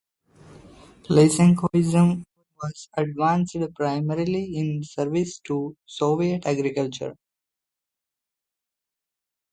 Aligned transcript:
Lysenkoism 1.11 2.23
was 2.63 2.89
advanced 2.97 3.55
primarily 3.75 4.57
in 4.57 4.83
service 4.83 5.37
to 5.41 5.77
Soviet 5.85 6.43
agriculture. 6.47 7.13